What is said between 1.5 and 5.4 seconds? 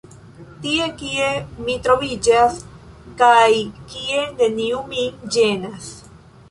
mi troviĝas kaj kie neniu min